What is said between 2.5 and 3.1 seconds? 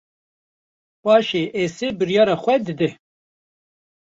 dide